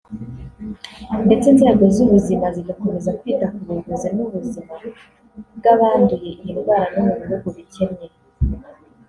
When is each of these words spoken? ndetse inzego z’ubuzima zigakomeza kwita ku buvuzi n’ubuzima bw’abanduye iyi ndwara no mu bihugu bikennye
ndetse 1.25 1.45
inzego 1.53 1.83
z’ubuzima 1.95 2.47
zigakomeza 2.55 3.09
kwita 3.19 3.45
ku 3.53 3.61
buvuzi 3.67 4.07
n’ubuzima 4.15 4.73
bw’abanduye 5.57 6.29
iyi 6.41 6.51
ndwara 6.57 6.85
no 6.95 7.01
mu 7.09 7.13
bihugu 7.21 7.47
bikennye 7.57 8.07